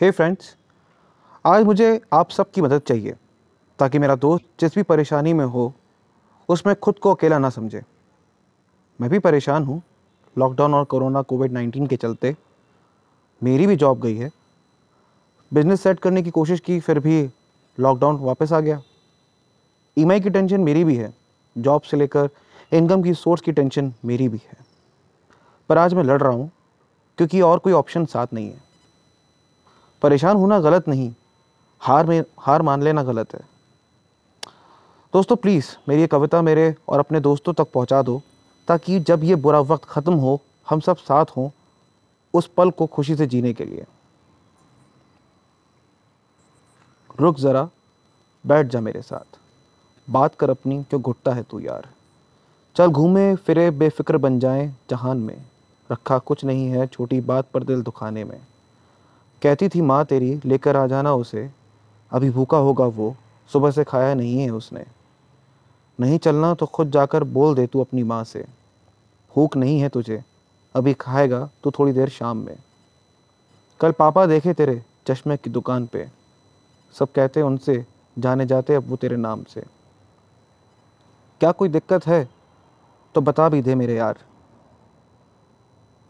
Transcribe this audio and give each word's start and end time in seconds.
हे 0.00 0.10
friends 0.10 0.54
आज 1.44 1.64
मुझे 1.64 2.00
आप 2.12 2.30
सबकी 2.30 2.60
मदद 2.60 2.80
चाहिए, 2.80 3.14
ताकि 3.78 3.98
मेरा 3.98 4.14
दोस्त 4.14 4.44
जिस 4.60 4.74
भी 4.74 4.82
परेशानी 4.82 5.32
में 5.32 5.44
हो, 5.44 5.72
उसमें 6.48 6.74
खुद 6.76 6.98
को 6.98 7.14
अकेला 7.14 7.38
ना 7.38 7.50
समझे। 7.50 7.82
मैं 9.00 9.10
भी 9.10 9.18
परेशान 9.18 9.64
हूँ 9.64 9.80
लॉकडाउन 10.36 10.74
और 10.74 10.84
कोरोना 10.84 11.22
कोविड 11.22 11.52
नाइन्टीन 11.52 11.86
के 11.86 11.96
चलते। 11.96 12.34
मेरी 13.42 13.66
भी 13.66 13.76
जॉब 13.76 14.00
गई 14.00 14.16
है। 14.16 14.30
बिज़नेस 15.52 15.80
सेट 15.80 16.00
करने 16.00 16.22
की 16.22 16.30
कोशिश 16.30 16.60
की, 16.60 16.78
फिर 16.80 16.98
भी 16.98 17.28
लॉकडाउन 17.78 18.16
वापस 18.16 18.52
आ 18.52 18.60
गया। 18.60 18.80
ईएमआई 19.96 20.20
की 20.20 20.30
टेंशन 20.30 20.60
मेरी 20.60 20.84
भी 20.84 20.96
है। 20.96 21.12
जॉब 21.56 21.82
से 21.82 21.96
लेकर 21.96 22.30
इनकम 22.72 23.02
की 23.02 23.14
सोर्स 23.14 23.42
की 23.42 23.52
टेंशन 23.52 23.92
मेरी 24.04 24.28
भी 24.28 24.40
है। 24.44 24.56
पर 25.68 25.78
आज 25.78 25.94
मैं 25.94 26.04
लड़ 26.04 26.20
रहा 26.22 26.32
हूँ, 26.32 26.50
क्योंकि 27.18 27.40
और 27.40 27.58
कोई 27.58 27.72
ऑप्शन 27.72 28.04
साथ 28.04 28.26
नहीं 28.32 28.50
है। 28.50 28.67
परेशान 30.02 30.36
होना 30.36 30.60
गलत 30.60 30.88
नहीं। 30.88 31.14
हार 31.80 32.06
में, 32.06 32.24
हार 32.38 32.62
मान 32.62 32.82
लेना 32.82 33.02
गलत 33.02 33.34
है। 33.34 33.40
दोस्तों 35.12 35.36
प्लीज़ 35.36 35.66
मेरी 35.88 36.00
ये 36.00 36.06
कविता 36.06 36.42
मेरे 36.42 36.74
और 36.88 36.98
अपने 36.98 37.20
दोस्तों 37.20 37.52
तक 37.52 37.72
पहुँचा 37.74 38.02
दो, 38.02 38.22
ताकि 38.68 39.00
जब 39.00 39.24
ये 39.24 39.34
बुरा 39.34 39.60
वक्त 39.60 39.84
ख़त्म 39.84 40.14
हो, 40.14 40.40
हम 40.70 40.80
सब 40.80 40.96
साथ 40.96 41.24
हों 41.36 41.50
उस 42.34 42.46
पल 42.46 42.70
को 42.70 42.86
खुशी 42.86 43.16
से 43.16 43.26
जीने 43.26 43.52
के 43.52 43.64
लिए। 43.64 43.84
रुक 47.20 47.38
ज़रा, 47.38 47.68
बैठ 48.46 48.66
जा 48.66 48.80
मेरे 48.80 49.02
साथ। 49.02 49.38
बात 50.10 50.34
कर 50.34 50.50
अपनी, 50.50 50.82
क्यों 50.82 51.02
घुटता 51.02 51.32
है 51.32 51.42
तू 51.42 51.60
यार? 51.60 51.88
चल 52.76 52.86
घूमे, 52.86 53.34
फिरे, 53.34 53.70
बेफिक्र 53.70 54.16
बन 54.16 54.40
जाए 54.40 54.74
जहान 54.90 55.16
में। 55.16 55.44
रखा 55.92 56.18
कुछ 56.18 56.44
नहीं 56.44 56.66
है 56.66 56.86
छोटी 56.86 57.20
बात 57.20 57.46
पर 57.54 57.64
दिल 57.64 57.82
दुखाने 57.82 58.24
में। 58.24 58.40
कहती 59.42 59.68
थी, 59.68 59.80
माँ 59.80 60.04
तेरी, 60.04 60.40
लेकर 60.44 60.76
आ 60.76 60.86
जाना 60.86 61.14
उसे। 61.14 61.50
अभी 62.10 62.30
भूखा 62.30 62.56
होगा 62.56 62.84
वो, 62.84 63.16
सुबह 63.52 63.70
से 63.70 63.84
खाया 63.84 64.14
नहीं 64.14 64.40
है 64.40 64.50
उसने। 64.50 64.84
नहीं 66.00 66.18
चलना 66.18 66.54
तो 66.54 66.66
खुद 66.66 66.90
जाकर 66.90 67.24
बोल 67.24 67.54
दे 67.54 67.66
तू 67.66 67.80
अपनी 67.80 68.02
माँ 68.02 68.24
से। 68.24 68.46
भूख 69.36 69.56
नहीं 69.56 69.80
है 69.80 69.88
तुझे। 69.88 70.24
अभी 70.74 70.94
खाएगा 70.94 71.50
तो 71.64 71.70
थोड़ी 71.70 71.92
देर 71.92 72.08
शाम 72.08 72.36
में। 72.36 72.56
कल 73.80 73.92
पापा 73.92 74.26
देखे 74.26 74.54
तेरे 74.54 74.84
चश्मे 75.06 75.36
की 75.36 75.50
दुकान 75.50 75.86
पे। 75.86 76.10
सब 76.92 77.12
कहते 77.12 77.42
उनसे, 77.42 77.86
जाने 78.18 78.46
जाते 78.46 78.74
अब 78.74 78.88
वो 78.88 78.96
तेरे 78.96 79.16
नाम 79.16 79.44
से। 79.44 79.60
क्या 81.40 81.52
कोई 81.52 81.68
दिक्कत 81.68 82.06
है? 82.06 82.28
तो 83.14 83.20
बता 83.20 83.48
भी 83.48 83.62
दे 83.62 83.74
मेरे 83.74 83.94
यार। 83.94 84.18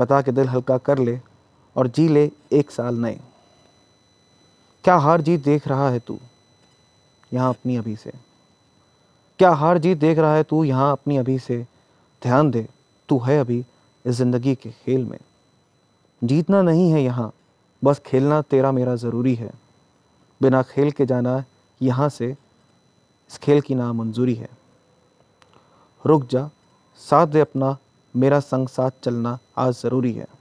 बता 0.00 0.22
के 0.22 0.32
दिल 0.32 0.48
हल्का 0.48 0.78
कर 0.78 0.98
ले। 0.98 1.20
और 1.78 1.88
जी 1.88 2.08
ले 2.08 2.30
एक 2.52 2.70
साल 2.70 2.94
नए। 2.94 3.20
क्या 4.84 4.96
हार 4.96 5.20
जीत 5.20 5.44
देख 5.44 5.68
रहा 5.68 5.90
है 5.90 5.98
तू? 5.98 6.18
यहाँ 7.32 7.48
अपनी 7.48 7.76
अभी 7.76 7.96
से। 7.96 8.12
क्या 9.38 9.50
हार 9.50 9.78
जीत 9.78 9.98
देख 9.98 10.18
रहा 10.18 10.34
है 10.34 10.42
तू? 10.42 10.64
यहाँ 10.64 10.92
अपनी 10.92 11.16
अभी 11.16 11.38
से। 11.38 11.66
ध्यान 12.22 12.50
दे, 12.50 12.68
तू 13.08 13.18
है 13.18 13.38
अभी 13.40 13.64
इस 14.04 14.14
ज़िंदगी 14.14 14.54
के 14.54 14.70
खेल 14.70 15.04
में। 15.04 15.18
जीतना 16.24 16.62
नहीं 16.62 16.90
है 16.92 17.02
यहाँ, 17.02 17.32
बस 17.84 17.98
खेलना 17.98 18.42
तेरा 18.42 18.72
मेरा 18.72 18.96
ज़रूरी 18.96 19.34
है। 19.34 19.50
बिना 20.42 20.62
खेल 20.62 20.90
के 20.90 21.06
जाना 21.06 21.44
यहाँ 21.82 22.08
से, 22.08 22.30
इस 23.30 23.38
खेल 23.38 23.60
की 23.60 23.74
नामंजूरी 23.74 24.34
है। 24.34 24.48
रुक 26.06 26.26
जा, 26.26 26.50
साथ 26.96 27.26
दे 27.26 27.40
अपना, 27.40 27.76
मेरा 28.16 28.40
संग 28.40 28.68
साथ 28.68 28.90
चलना 29.02 29.38
आज 29.58 29.74
ज़रूरी 29.74 30.12
है। 30.12 30.37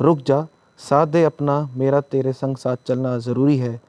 रुक 0.00 0.18
जा, 0.18 0.46
साथ 0.78 1.06
दे 1.06 1.24
अपना, 1.24 1.70
मेरा 1.74 2.00
तेरे 2.00 2.32
संग 2.32 2.56
साथ 2.56 2.76
चलना 2.86 3.18
ज़रूरी 3.18 3.58
है। 3.58 3.80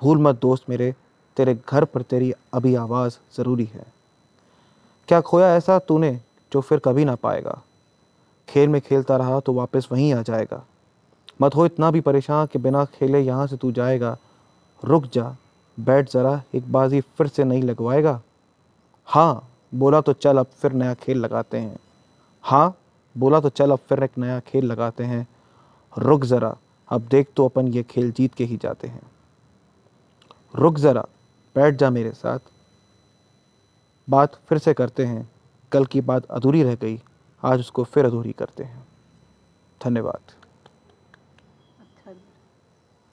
भूल 0.00 0.18
मत 0.18 0.40
दोस्त 0.42 0.64
मेरे, 0.68 0.94
तेरे 1.36 1.58
घर 1.68 1.84
पर 1.84 2.02
तेरी 2.02 2.32
अभी 2.54 2.74
आवाज़ 2.74 3.18
ज़रूरी 3.36 3.64
है। 3.64 3.86
क्या 5.08 5.20
खोया 5.20 5.56
ऐसा 5.56 5.78
तूने 5.78 6.20
जो 6.52 6.60
फिर 6.60 6.78
कभी 6.78 7.04
ना 7.04 7.14
पाएगा? 7.14 7.62
खेल 8.48 8.68
में 8.68 8.80
खेलता 8.80 9.16
रहा 9.16 9.40
तो 9.40 9.52
वापस 9.52 9.88
वहीं 9.92 10.14
आ 10.14 10.22
जाएगा। 10.22 10.64
मत 11.42 11.54
हो 11.54 11.66
इतना 11.66 11.90
भी 11.90 12.00
परेशान 12.00 12.46
कि 12.46 12.58
बिना 12.58 12.84
खेले 12.84 13.20
यहाँ 13.20 13.46
से 13.46 13.56
तू 13.56 13.72
जाएगा। 13.72 14.16
रुक 14.84 15.04
जा, 15.04 15.36
बैठ 15.80 16.10
ज़रा, 16.10 16.42
एक 16.54 16.72
बाजी 16.72 17.00
फिर 17.00 17.26
से 17.26 17.44
नहीं 17.44 17.62
लगवाएगा? 17.62 18.20
हाँ 19.04 19.48
बोला 19.74 20.00
तो 20.00 20.12
चल, 20.12 20.38
अब 20.38 20.46
फिर 20.46 20.72
नया 20.72 20.94
खेल 20.94 21.18
लगाते 21.18 21.58
हैं। 21.58 21.78
हाँ 22.42 22.76
बोला 23.18 23.40
तो 23.40 23.48
चल, 23.48 23.70
अब 23.70 23.78
फिर 23.78 24.02
एक 24.02 24.18
नया 24.18 24.40
खेल 24.40 24.64
लगाते 24.64 25.04
हैं। 25.04 25.28
रुक 25.98 26.24
ज़रा, 26.24 26.56
अब 26.88 27.02
देख 27.02 27.28
तो 27.36 27.48
अपन 27.48 27.68
ये 27.68 27.82
खेल 27.82 28.12
जीत 28.12 28.34
के 28.34 28.44
ही 28.44 28.56
जाते 28.56 28.88
हैं। 28.88 29.02
रुक 30.54 30.78
ज़रा, 30.78 31.06
बैठ 31.54 31.74
जा 31.74 31.90
मेरे 31.90 32.10
साथ। 32.10 32.38
बात 34.10 34.40
फिर 34.48 34.58
से 34.58 34.74
करते 34.74 35.04
हैं। 35.04 35.30
कल 35.72 35.84
की 35.86 36.00
बात 36.00 36.24
अधूरी 36.24 36.62
रह 36.62 36.74
गई, 36.74 37.02
आज 37.42 37.60
उसको 37.60 37.84
फिर 37.84 38.04
अधूरी 38.04 38.32
करते 38.32 38.64
हैं। 38.64 38.86
धन्यवाद। 39.84 40.41